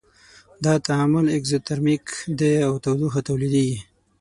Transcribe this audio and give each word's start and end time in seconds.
دا 0.63 0.73
تعامل 0.87 1.25
اکزوترمیک 1.37 2.05
دی 2.37 2.53
او 2.67 2.73
تودوخه 2.83 3.21
تولیدیږي. 3.27 3.79